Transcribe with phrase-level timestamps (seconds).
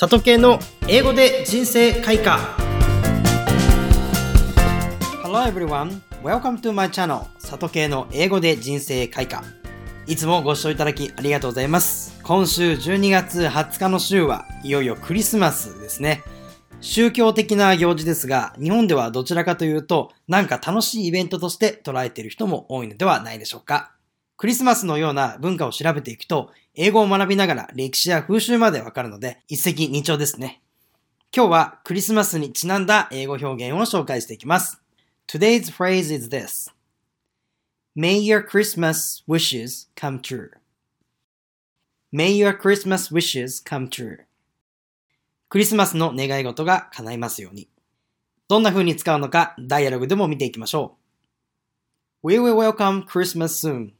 [0.00, 2.38] 里系の英語で人生開花。
[5.24, 9.44] Hello everyone, welcome to my channel 里系の英語で人生開花。
[10.06, 12.16] いつもご視聴いただきありがとうございます。
[12.22, 16.22] 今週12月20日の週はいよいよクリスマスですね。
[16.80, 23.97] 宗教的な行事ですが、日本ではどちらかというと、なんか楽しいイベントとして捉えている人も多いのではないでしょうか。
[24.38, 30.62] クリスマスのような文化を調べていくと、英語を学びながら歴史や風習までわかるので、一石二鳥ですね。
[31.34, 34.80] 今日はクリスマスにちなんだ英語表現を紹介していきます。
[35.26, 36.72] Today's phrase is this.
[37.96, 40.50] May your Christmas wishes come true.
[42.12, 44.20] May your Christmas wishes come true.
[45.48, 47.68] クリスマスの願い事が叶いますように。
[48.46, 50.96] どんな風に使うのか、ダイアログでも見ていきましょ
[52.22, 52.28] う。
[52.28, 53.97] We will welcome Christmas soon.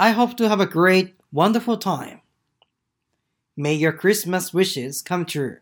[0.00, 2.20] I hope to have a great, wonderful time.
[3.56, 5.58] May your Christmas wishes come true.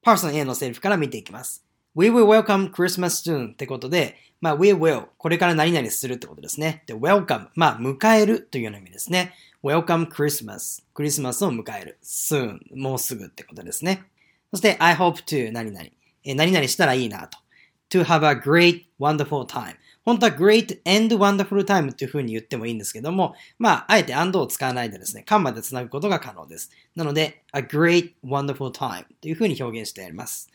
[0.00, 1.64] パーソン A のセリフから見ていきます。
[1.96, 6.84] We will welcome Christmas soon ってことで、まあ、we will これから何々するってことですね。
[6.86, 9.34] で、welcome まあ、迎えるというような意味ですね。
[9.64, 11.98] welcome Christmas クリスマスを迎える。
[12.04, 14.04] soon もうすぐってことですね。
[14.52, 15.84] そして、I hope to 何々。
[16.22, 17.38] え何々したらいいなと。
[17.90, 19.76] to have a great, wonderful time
[20.08, 26.70] 本当は great and wonderful time っていう風に言ってもいいんですけども、まあ、あえて and を使わないでですね、間まで繋ぐことが可能です。
[26.96, 30.50] なので、a great, wonderful time という風に表現してやります。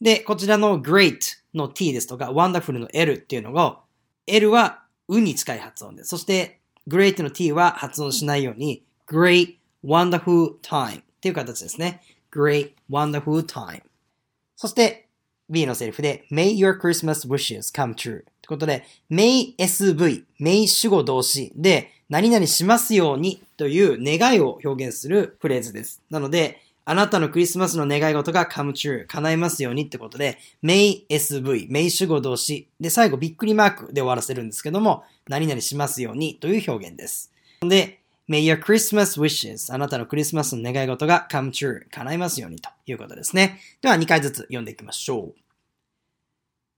[0.00, 1.18] で、こちらの great
[1.52, 3.78] の t ですとか、wonderful の l っていうのが、
[4.26, 6.08] l はうに近い発音です。
[6.08, 12.00] そして、great の t は発音しないように、great, wonderful time っていう形ですね。
[12.32, 13.82] great, wonderful time。
[14.56, 15.08] そして、
[15.50, 26.02] B のセリフで、May your Christmas wishes come true ってことで、May SV、May 主語動詞で、何々しますようにという願いを表現するフレーズです。
[26.10, 37.32] なので、あなたのクリスマスの願い事が come true 叶いますようにってことで、May SV、May 主語動詞で、最後びっくりマークで終わらせるんですけども、何々しますようにという表現です。
[37.62, 43.60] で、May your Christmas wishes あなたのクリスマスの願い事が come true 叶いますようにということですね。
[43.80, 45.43] では2回ずつ読んでいきましょう。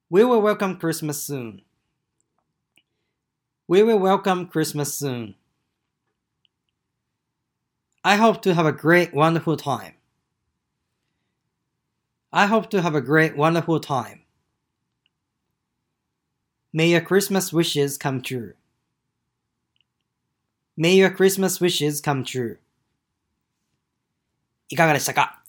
[0.09, 1.62] We will welcome Christmas soon.
[3.68, 5.35] We will welcome Christmas soon.
[8.03, 9.94] I hope to have a great, wonderful time.
[12.34, 14.22] I hope to have a great, wonderful time.
[16.74, 18.53] May your Christmas wishes come true.
[20.78, 22.57] May your Christmas wishes come true.
[24.69, 25.41] いかがでしたか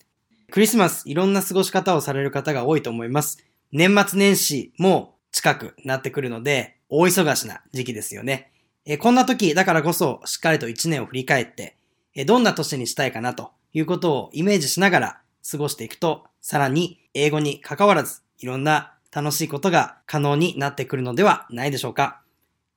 [0.51, 3.39] クリスマスいろんな過ごし方をされる方が多いと思います。
[3.72, 8.52] 年末年始も近くなってくるので、大忙しな時期ですよね。
[8.86, 11.76] えこんな時だからこそしっかりと一年を振り返って、
[12.16, 22.22] えどんな年にしたいかなということをイメージしながら過ごしていくと、さらに英語に関わらずいろんな楽しいことが可能になってくるのではないでしょうか。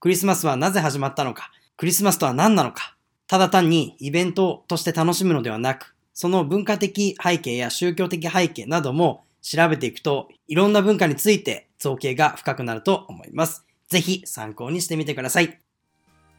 [0.00, 2.96] クリスマスはなぜ始まったのかクリスマスとは何なのか
[3.26, 13.64] ただ単にイベントとして楽しむのではなく、その文化的背景や宗教的背景なども調べていくと、いろんな文化について造形が深くなると思います。
[13.88, 15.58] ぜひ参考にしてみてください。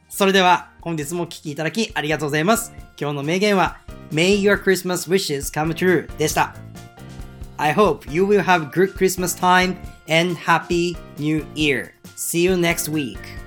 [0.08, 2.72] それでは本日もお聴きいただきありがとうございます。
[3.00, 3.78] 今日の名言は
[4.10, 6.54] May your Christmas wishes come true でした。
[7.56, 9.76] I hope you will have good Christmas time
[10.08, 11.92] and happy new year.
[12.16, 13.41] See you next week.